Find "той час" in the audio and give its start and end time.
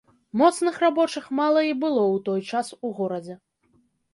2.31-2.67